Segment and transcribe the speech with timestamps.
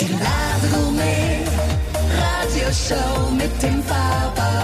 [0.00, 1.48] Die Radegourmet
[2.18, 4.55] Radioshow mit dem Faber.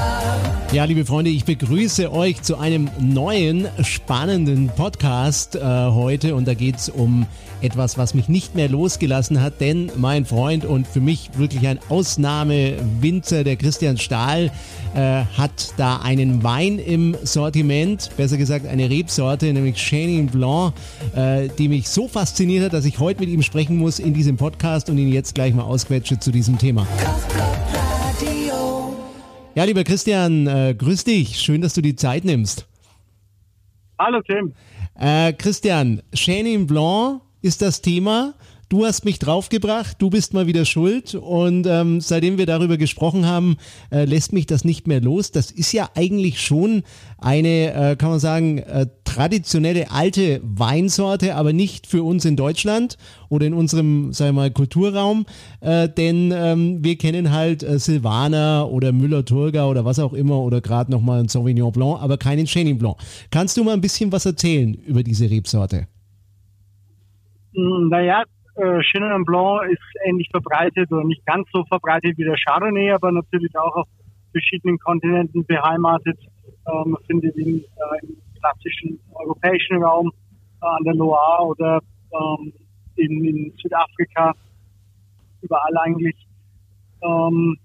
[0.73, 6.55] Ja, liebe Freunde, ich begrüße euch zu einem neuen spannenden Podcast äh, heute und da
[6.55, 7.27] geht es um
[7.61, 11.79] etwas, was mich nicht mehr losgelassen hat, denn mein Freund und für mich wirklich ein
[11.91, 14.51] Ausnahmewinzer, der Christian Stahl,
[14.95, 20.73] äh, hat da einen Wein im Sortiment, besser gesagt eine Rebsorte, nämlich Chenin Blanc,
[21.15, 24.39] äh, die mich so fasziniert hat, dass ich heute mit ihm sprechen muss in diesem
[24.39, 26.87] Podcast und ihn jetzt gleich mal ausquetsche zu diesem Thema.
[26.99, 27.62] Radio.
[29.55, 31.39] Ja, lieber Christian, äh, grüß dich.
[31.39, 32.67] Schön, dass du die Zeit nimmst.
[33.99, 34.55] Hallo Tim.
[34.99, 38.33] Äh, Christian, Chenin Blanc ist das Thema.
[38.73, 43.27] Du hast mich draufgebracht, du bist mal wieder schuld und ähm, seitdem wir darüber gesprochen
[43.27, 43.59] haben,
[43.91, 45.31] äh, lässt mich das nicht mehr los.
[45.31, 46.83] Das ist ja eigentlich schon
[47.19, 52.97] eine, äh, kann man sagen, äh, traditionelle alte Weinsorte, aber nicht für uns in Deutschland
[53.29, 55.27] oder in unserem, sagen wir mal, Kulturraum,
[55.61, 60.63] äh, denn ähm, wir kennen halt äh, Silvaner oder Müller-Thurgau oder was auch immer oder
[60.63, 62.97] gerade nochmal ein Sauvignon Blanc, aber keinen Chenin Blanc.
[63.31, 65.89] Kannst du mal ein bisschen was erzählen über diese Rebsorte?
[67.53, 68.25] Mm, Naja,
[68.57, 73.13] äh, Chenin Blanc ist ähnlich verbreitet oder nicht ganz so verbreitet wie der Chardonnay, aber
[73.13, 73.89] natürlich auch auf
[74.33, 76.19] verschiedenen Kontinenten beheimatet.
[76.67, 80.13] Äh, man findet ihn äh, im klassischen europäischen Raum
[80.63, 81.81] äh, an der Loire oder
[82.13, 82.53] ähm,
[82.97, 84.35] in, in Südafrika,
[85.41, 86.17] überall eigentlich.
[87.03, 87.57] Ähm,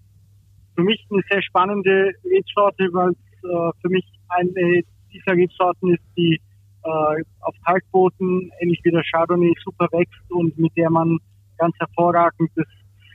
[0.75, 6.03] für mich eine sehr spannende Rebsorte, weil es äh, für mich eine dieser Rebsorten ist,
[6.15, 6.39] die
[6.83, 11.17] äh, auf Kalkboden, ähnlich wie der Chardonnay, super wächst und mit der man
[11.57, 12.65] ganz hervorragend das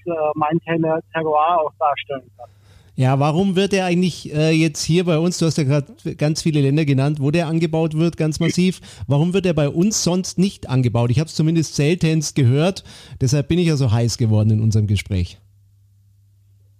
[0.06, 2.48] äh, Maintaler Terroir auch darstellen kann.
[2.94, 6.42] Ja, warum wird er eigentlich äh, jetzt hier bei uns, du hast ja gerade ganz
[6.42, 10.38] viele Länder genannt, wo der angebaut wird, ganz massiv, warum wird er bei uns sonst
[10.38, 11.10] nicht angebaut?
[11.10, 12.84] Ich habe es zumindest seltenst gehört,
[13.18, 15.38] deshalb bin ich ja so heiß geworden in unserem Gespräch.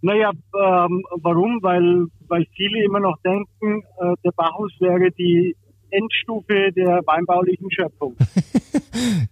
[0.03, 1.63] Naja, ähm, warum?
[1.63, 5.57] Weil, weil viele immer noch denken, äh, der Bacchus wäre die
[5.93, 8.17] Endstufe der weinbaulichen Schöpfung.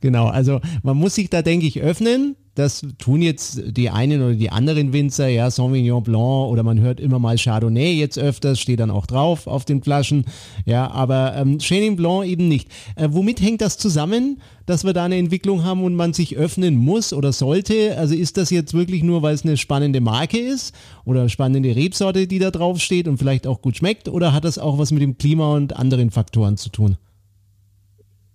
[0.01, 2.37] Genau, also man muss sich da, denke ich, öffnen.
[2.61, 7.01] Das tun jetzt die einen oder die anderen Winzer, ja, Sauvignon Blanc oder man hört
[7.01, 10.27] immer mal Chardonnay jetzt öfters, steht dann auch drauf auf den Flaschen,
[10.67, 12.69] ja, aber ähm, Chenin Blanc eben nicht.
[12.97, 16.77] Äh, womit hängt das zusammen, dass wir da eine Entwicklung haben und man sich öffnen
[16.77, 17.97] muss oder sollte?
[17.97, 20.75] Also ist das jetzt wirklich nur, weil es eine spannende Marke ist
[21.07, 24.59] oder spannende Rebsorte, die da drauf steht und vielleicht auch gut schmeckt oder hat das
[24.59, 26.99] auch was mit dem Klima und anderen Faktoren zu tun?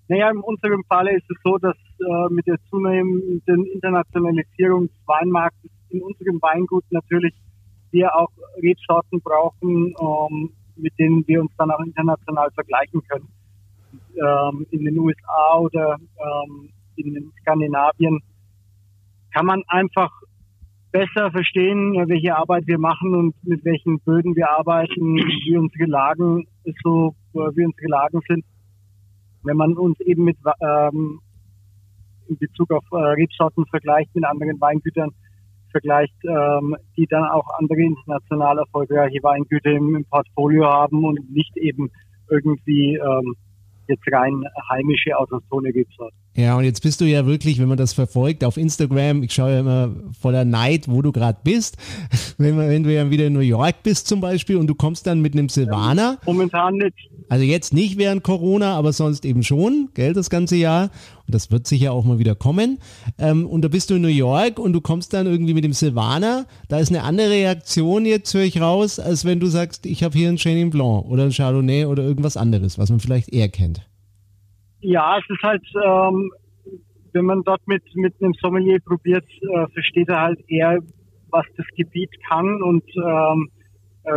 [0.07, 5.71] Naja, in unserem Falle ist es so, dass äh, mit der zunehmenden Internationalisierung des Weinmarktes
[5.89, 7.33] in unserem Weingut natürlich
[7.91, 13.27] wir auch Rebsorten brauchen, ähm, mit denen wir uns dann auch international vergleichen können.
[14.15, 18.19] Ähm, in den USA oder ähm, in Skandinavien
[19.33, 20.11] kann man einfach
[20.91, 26.47] besser verstehen, welche Arbeit wir machen und mit welchen Böden wir arbeiten, wie unsere Lagen
[26.83, 28.45] so, wie unsere Lagen sind
[29.45, 31.19] wenn man uns eben mit ähm,
[32.27, 35.11] in Bezug auf äh, Rebsorten vergleicht mit anderen Weingütern,
[35.71, 41.55] vergleicht, ähm, die dann auch andere international erfolgreiche Weingüter im, im Portfolio haben und nicht
[41.57, 41.89] eben
[42.29, 43.35] irgendwie ähm,
[43.87, 46.17] jetzt rein heimische autochtone Rebsorten.
[46.35, 49.51] Ja, und jetzt bist du ja wirklich, wenn man das verfolgt auf Instagram, ich schaue
[49.51, 51.77] ja immer voller Neid, wo du gerade bist.
[52.37, 55.21] Wenn, wenn du ja wieder in New York bist zum Beispiel und du kommst dann
[55.21, 56.17] mit einem Silvaner.
[56.25, 57.09] Momentan nicht.
[57.29, 60.89] Also jetzt nicht während Corona, aber sonst eben schon, gell, das ganze Jahr.
[61.25, 62.79] Und das wird sicher auch mal wieder kommen.
[63.17, 65.73] Ähm, und da bist du in New York und du kommst dann irgendwie mit dem
[65.73, 66.45] Silvaner.
[66.69, 70.17] Da ist eine andere Reaktion jetzt, höre ich raus, als wenn du sagst, ich habe
[70.17, 73.87] hier einen Chenin Blanc oder ein Chardonnay oder irgendwas anderes, was man vielleicht eher kennt.
[74.81, 76.31] Ja, es ist halt, ähm,
[77.13, 80.79] wenn man dort mit, mit einem Sommelier probiert, äh, versteht er halt eher,
[81.31, 83.54] was das Gebiet kann und ähm, äh,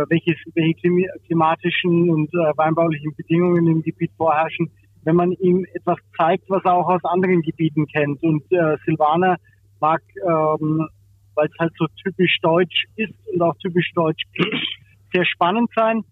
[0.09, 4.69] welches, welche klima- klimatischen und äh, weinbaulichen Bedingungen im Gebiet vorherrschen,
[5.03, 8.21] wenn man ihm etwas zeigt, was er auch aus anderen Gebieten kennt.
[8.21, 9.37] Und äh, Silvaner
[9.79, 10.87] mag, ähm,
[11.35, 14.23] weil es halt so typisch deutsch ist und auch typisch deutsch
[15.13, 16.03] sehr spannend sein,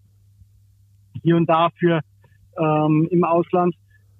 [1.22, 2.00] hier und da für
[2.58, 3.74] ähm, im Ausland.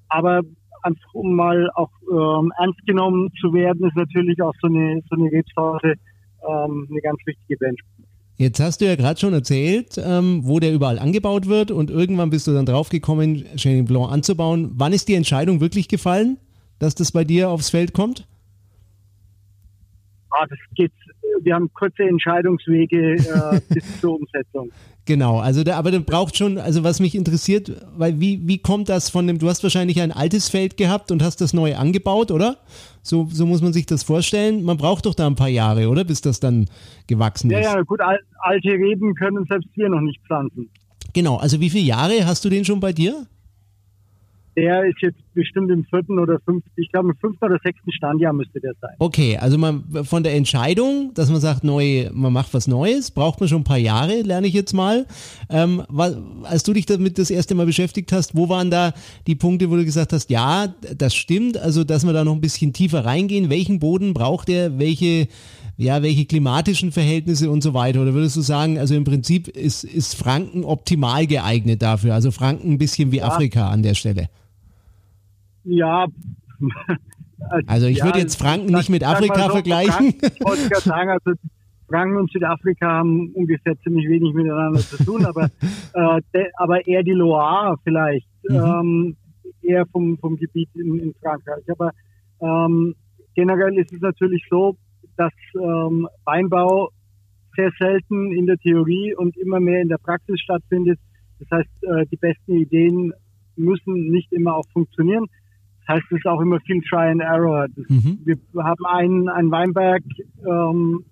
[0.08, 0.42] Aber
[0.82, 5.16] einfach um mal auch ähm, ernst genommen zu werden, ist natürlich auch so eine, so
[5.16, 5.94] eine Rebsorte
[6.48, 7.97] ähm, eine ganz wichtige Benchmark.
[8.40, 12.30] Jetzt hast du ja gerade schon erzählt, ähm, wo der überall angebaut wird und irgendwann
[12.30, 14.70] bist du dann draufgekommen, Chenin Blanc anzubauen.
[14.74, 16.38] Wann ist die Entscheidung wirklich gefallen,
[16.78, 18.28] dass das bei dir aufs Feld kommt?
[20.30, 20.92] Ah, das geht.
[21.42, 24.70] Wir haben kurze Entscheidungswege äh, bis zur Umsetzung.
[25.06, 28.90] Genau, also da, aber dann braucht schon, also was mich interessiert, weil wie, wie kommt
[28.90, 32.30] das von dem, du hast wahrscheinlich ein altes Feld gehabt und hast das neu angebaut,
[32.30, 32.58] oder?
[33.02, 34.64] So, so muss man sich das vorstellen.
[34.64, 36.04] Man braucht doch da ein paar Jahre, oder?
[36.04, 36.66] Bis das dann
[37.06, 37.64] gewachsen Ja, ist.
[37.66, 40.68] ja, gut, al alte Reben können selbst wir noch nicht pflanzen.
[41.14, 43.26] Genau, also wie viele Jahre hast du den schon bei dir?
[44.56, 48.32] Der ist jetzt bestimmt im vierten oder fünften, ich glaube im fünften oder sechsten Standjahr
[48.32, 48.94] müsste der sein.
[48.98, 53.38] Okay, also man von der Entscheidung, dass man sagt, neu, man macht was Neues, braucht
[53.38, 55.06] man schon ein paar Jahre, lerne ich jetzt mal.
[55.48, 55.82] Ähm,
[56.42, 58.92] als du dich damit das erste Mal beschäftigt hast, wo waren da
[59.28, 62.40] die Punkte, wo du gesagt hast, ja, das stimmt, also dass wir da noch ein
[62.40, 65.28] bisschen tiefer reingehen, welchen Boden braucht er, welche,
[65.76, 68.02] ja, welche klimatischen Verhältnisse und so weiter?
[68.02, 72.72] Oder würdest du sagen, also im Prinzip ist, ist Franken optimal geeignet dafür, also Franken
[72.72, 74.28] ein bisschen wie Afrika an der Stelle?
[75.64, 76.06] Ja.
[77.68, 80.08] Also ich ja, würde jetzt Franken nicht mit Afrika so, vergleichen.
[80.08, 81.30] Ich wollte gerade sagen, also
[81.86, 85.44] Franken und Südafrika haben ungefähr ziemlich wenig miteinander zu tun, aber,
[85.94, 88.56] äh, de, aber eher die Loire vielleicht, Mhm.
[88.56, 89.16] ähm,
[89.62, 91.64] eher vom, vom Gebiet in, in Frankreich.
[91.68, 91.92] Aber
[92.40, 92.94] ähm,
[93.34, 94.76] generell ist es natürlich so,
[95.16, 96.90] dass ähm, Weinbau
[97.56, 100.98] sehr selten in der Theorie und immer mehr in der Praxis stattfindet.
[101.40, 103.12] Das heißt, äh, die besten Ideen
[103.56, 105.26] müssen nicht immer auch funktionieren.
[105.88, 107.66] Das heißt, es ist auch immer viel Try and Error.
[107.74, 108.18] Das, Mhm.
[108.24, 110.02] Wir haben einen, einen Weinberg,
[110.46, 111.04] ähm,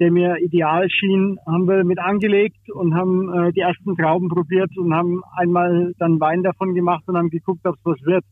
[0.00, 4.76] der mir ideal schien, haben wir mit angelegt und haben äh, die ersten Trauben probiert
[4.76, 8.24] und haben einmal dann Wein davon gemacht und haben geguckt, ob es was wird.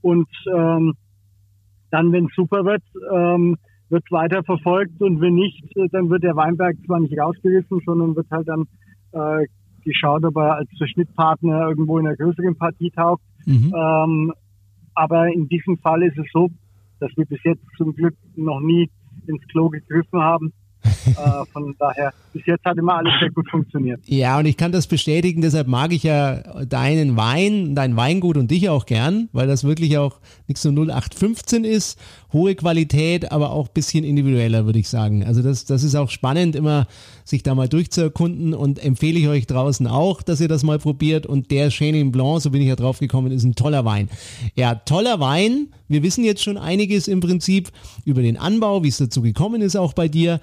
[0.00, 0.94] Und ähm,
[1.90, 3.56] dann, wenn es super wird, ähm,
[3.88, 8.14] wird weiter verfolgt und wenn nicht, äh, dann wird der Weinberg zwar nicht rausgerissen, sondern
[8.14, 8.66] wird halt dann
[9.12, 9.46] äh,
[9.84, 13.22] geschaut, ob er als Verschnittpartner irgendwo in einer größeren Partie taugt.
[13.44, 13.72] Mhm.
[13.76, 14.32] Ähm,
[14.94, 16.50] aber in diesem Fall ist es so,
[17.00, 18.90] dass wir bis jetzt zum Glück noch nie
[19.26, 20.52] ins Klo gegriffen haben.
[21.06, 24.00] Äh, von daher, bis jetzt hat immer alles sehr gut funktioniert.
[24.06, 28.50] Ja, und ich kann das bestätigen, deshalb mag ich ja deinen Wein, dein Weingut und
[28.50, 31.98] dich auch gern, weil das wirklich auch nichts so 0815 ist,
[32.32, 35.24] hohe Qualität, aber auch ein bisschen individueller, würde ich sagen.
[35.24, 36.86] Also das, das ist auch spannend, immer
[37.24, 41.26] sich da mal durchzuerkunden und empfehle ich euch draußen auch, dass ihr das mal probiert.
[41.26, 44.08] Und der Chenin Blanc, so bin ich ja drauf gekommen, ist ein toller Wein.
[44.54, 45.68] Ja, toller Wein.
[45.88, 47.70] Wir wissen jetzt schon einiges im Prinzip
[48.04, 50.40] über den Anbau, wie es dazu gekommen ist auch bei dir.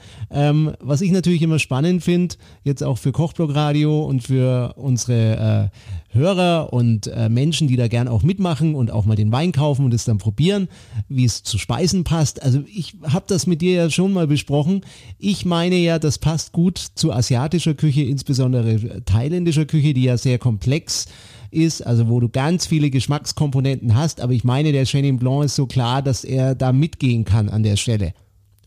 [0.49, 5.71] Ähm, was ich natürlich immer spannend finde, jetzt auch für Kochblog Radio und für unsere
[6.11, 9.51] äh, Hörer und äh, Menschen, die da gern auch mitmachen und auch mal den Wein
[9.51, 10.67] kaufen und es dann probieren,
[11.07, 12.41] wie es zu Speisen passt.
[12.41, 14.81] Also ich habe das mit dir ja schon mal besprochen.
[15.17, 20.39] Ich meine ja, das passt gut zu asiatischer Küche, insbesondere thailändischer Küche, die ja sehr
[20.39, 21.05] komplex
[21.51, 25.55] ist, also wo du ganz viele Geschmackskomponenten hast, aber ich meine, der Chenin Blanc ist
[25.55, 28.13] so klar, dass er da mitgehen kann an der Stelle.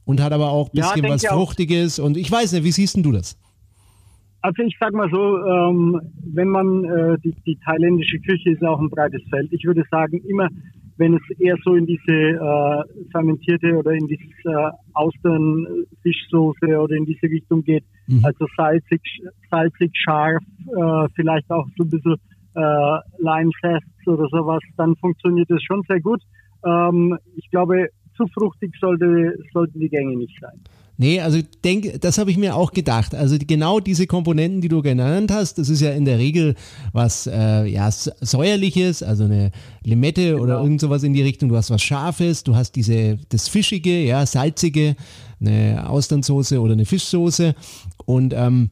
[0.04, 1.26] Und hat aber auch ein Ja, bisschen denke was.
[1.26, 3.38] Fruchtiges und ich weiß nicht, wie siehst denn du das?
[4.40, 6.00] Also ich sag mal so, ähm,
[6.34, 9.52] wenn man äh, die, die thailändische Küche ist auch ein breites Feld.
[9.52, 10.48] Ich würde sagen, immer
[10.98, 12.82] wenn es eher so in diese äh,
[13.12, 18.24] fermentierte oder in dieses äh, Austern-Fischsoße oder in diese Richtung geht, Mhm.
[18.24, 19.00] also salzig,
[19.48, 22.16] salzig, scharf, äh, vielleicht auch so ein bisschen
[22.54, 26.20] äh, Limezest oder sowas, dann funktioniert das schon sehr gut.
[26.66, 30.60] Ähm, ich glaube, zu fruchtig sollte, sollten die Gänge nicht sein.
[30.98, 33.14] Nee, also ich denke, das habe ich mir auch gedacht.
[33.14, 36.54] Also genau diese Komponenten, die du genannt hast, das ist ja in der Regel
[36.92, 39.50] was äh, ja säuerliches, also eine
[39.82, 40.62] Limette oder Genau.
[40.64, 41.48] irgend sowas in die Richtung.
[41.48, 44.94] Du hast was Scharfes, du hast diese das fischige, ja salzige,
[45.40, 47.54] eine Austernsoße oder eine Fischsoße
[48.04, 48.70] und ähm,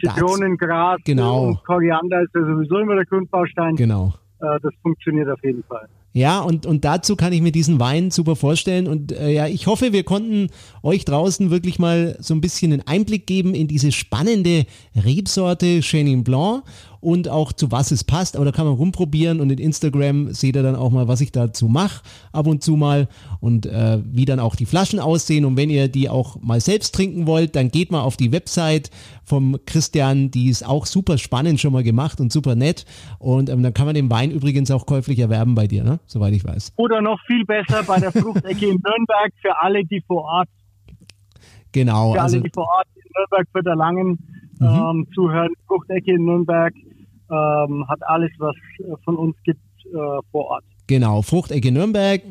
[0.00, 1.48] Zitronengras Genau.
[1.48, 3.74] und Koriander ist ja sowieso immer der Grundbaustein.
[3.76, 4.14] Genau.
[4.40, 5.88] Äh, das funktioniert auf jeden Fall.
[6.14, 8.86] Ja, und, und dazu kann ich mir diesen Wein super vorstellen.
[8.86, 10.48] Und äh, ja, ich hoffe, wir konnten
[10.82, 14.64] euch draußen wirklich mal so ein bisschen einen Einblick geben in diese spannende
[14.96, 16.64] Rebsorte Chenin Blanc
[17.00, 18.36] und auch zu was es passt.
[18.36, 21.32] Aber da kann man rumprobieren und in Instagram seht ihr dann auch mal, was ich
[21.32, 22.02] dazu mache,
[22.32, 23.08] ab und zu mal
[23.40, 25.44] und äh, wie dann auch die Flaschen aussehen.
[25.44, 28.90] Und wenn ihr die auch mal selbst trinken wollt, dann geht mal auf die Website
[29.24, 32.86] vom Christian, die ist auch super spannend schon mal gemacht und super nett.
[33.18, 36.00] Und ähm, dann kann man den Wein übrigens auch käuflich erwerben bei dir, ne?
[36.06, 36.72] soweit ich weiß.
[36.76, 40.48] Oder noch viel besser bei der Fruchtecke in Nürnberg für alle, die vor Ort,
[41.72, 44.18] Genau, für also alle, die vor Ort in Nürnberg für der Langen
[44.60, 45.50] ähm, zuhören.
[45.66, 46.74] Fruchtecke in Nürnberg
[47.30, 49.96] ähm, hat alles, was äh, von uns gibt, äh,
[50.30, 50.64] vor Ort.
[50.86, 52.22] genau, Fruchtecke Nürnberg,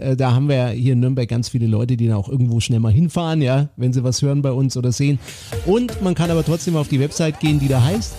[0.00, 2.80] äh, da haben wir hier in Nürnberg ganz viele Leute, die dann auch irgendwo schnell
[2.80, 5.18] mal hinfahren, ja, wenn sie was hören bei uns oder sehen.
[5.66, 8.16] Und man kann aber trotzdem auf die Website gehen, die da heißt.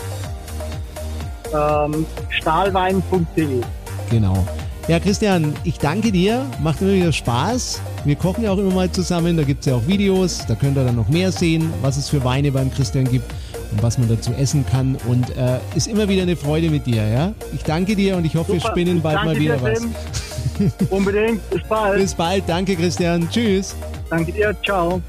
[1.54, 3.62] Ähm, Stahlwein.de.
[4.12, 4.46] Genau.
[4.88, 6.46] Ja, Christian, ich danke dir.
[6.62, 7.82] Macht immer wieder Spaß.
[8.06, 9.36] Wir kochen ja auch immer mal zusammen.
[9.36, 10.46] Da gibt es ja auch Videos.
[10.48, 13.26] Da könnt ihr dann noch mehr sehen, was es für Weine beim Christian gibt
[13.72, 14.98] und was man dazu essen kann.
[15.08, 17.08] Und äh, ist immer wieder eine Freude mit dir.
[17.08, 17.34] Ja?
[17.54, 18.64] Ich danke dir und ich hoffe, Super.
[18.64, 19.82] wir spinnen bald mal wieder was.
[20.90, 21.48] Unbedingt.
[21.50, 22.00] Bis bald.
[22.00, 22.44] Bis bald.
[22.48, 23.30] Danke, Christian.
[23.30, 23.76] Tschüss.
[24.10, 24.56] Danke dir.
[24.64, 25.02] Ciao.